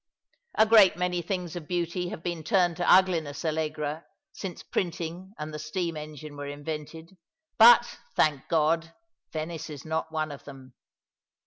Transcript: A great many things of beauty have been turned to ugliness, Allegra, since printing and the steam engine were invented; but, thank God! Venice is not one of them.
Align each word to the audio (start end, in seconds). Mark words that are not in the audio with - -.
A 0.55 0.65
great 0.65 0.97
many 0.97 1.21
things 1.21 1.55
of 1.55 1.67
beauty 1.67 2.09
have 2.09 2.23
been 2.23 2.43
turned 2.43 2.77
to 2.77 2.91
ugliness, 2.91 3.45
Allegra, 3.45 4.03
since 4.33 4.63
printing 4.63 5.33
and 5.37 5.53
the 5.53 5.59
steam 5.59 5.95
engine 5.95 6.35
were 6.35 6.47
invented; 6.47 7.15
but, 7.59 7.99
thank 8.15 8.47
God! 8.47 8.95
Venice 9.31 9.69
is 9.69 9.85
not 9.85 10.11
one 10.11 10.31
of 10.31 10.43
them. 10.43 10.73